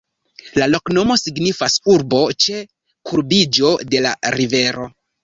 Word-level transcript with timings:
La 0.59 0.67
loknomo 0.69 1.17
signifas: 1.21 1.75
urbo 1.95 2.21
ĉe 2.45 2.63
kurbiĝo 3.11 3.75
de 3.93 4.03
la 4.07 4.15
rivero. 4.39 4.89